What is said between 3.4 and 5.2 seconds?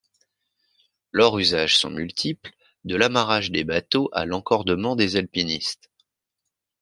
des bateaux à l'encordement des